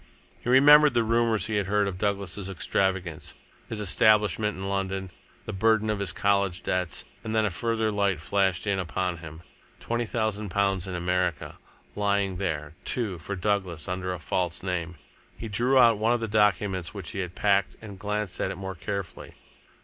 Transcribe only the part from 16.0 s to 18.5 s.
of the documents which he had packed and glanced at